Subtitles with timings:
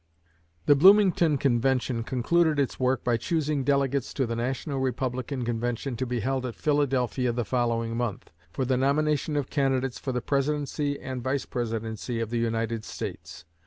[0.65, 6.07] The Bloomington convention concluded its work by choosing delegates to the National Republican convention to
[6.07, 10.99] be held at Philadelphia the following month, for the nomination of candidates for the Presidency
[10.99, 13.45] and Vice presidency of the United States.